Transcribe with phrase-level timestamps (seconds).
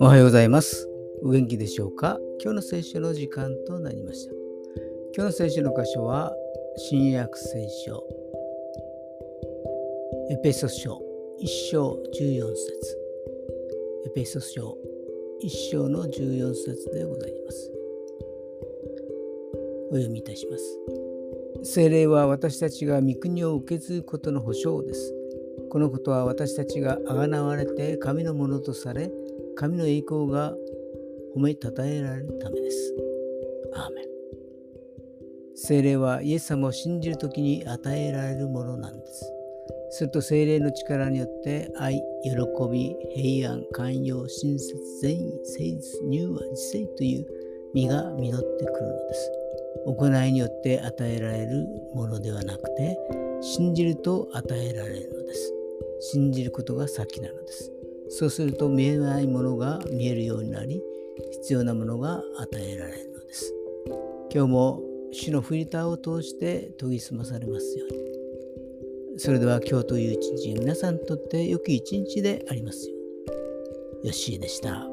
[0.00, 0.88] おはようございます。
[1.24, 2.20] お元気でしょうか？
[2.40, 4.32] 今日の聖書の時間となりました。
[5.16, 6.32] 今日の聖書の箇所は、
[6.76, 8.06] 新約聖書、
[10.30, 11.02] エペソ書
[11.40, 12.98] 1章14節
[14.06, 14.78] エペソ書
[15.42, 17.72] 1章の14節でございます。
[19.90, 20.78] お読みいたします。
[21.64, 25.14] 聖霊は私たちが御国を受け継ぐことの保証です。
[25.70, 29.12] このことは私たちがあがなわれて神のものとされ、
[29.54, 30.54] 神の栄光が
[31.36, 32.94] 褒めたたえられるためです。
[33.74, 34.04] アーメン。
[35.54, 39.32] 精霊はイエス様を信じるときに与えられるものなんです。
[39.90, 42.32] すると精霊の力によって愛、喜
[42.72, 47.26] び、平安、寛容、親切、善意、誠実、柔和、自制という
[47.72, 49.41] 実が実ってくるのです。
[49.86, 52.98] 行いによって与えられるものではなくて、
[53.40, 55.54] 信じると与えられるのです。
[56.00, 57.72] 信じることが先なのです。
[58.08, 60.82] そうすると見えないものが見えるようになり、
[61.32, 63.54] 必要なものが与えられるのです。
[64.34, 69.18] 今日も主のフィルターを通して研ぎ澄まされますように。
[69.18, 73.02] それでは今日という一日、皆さんにとって良き一日でありますように。
[74.08, 74.91] よッしーでした。